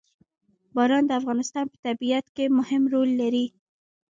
[0.75, 3.45] باران د افغانستان په طبیعت کې مهم رول لري.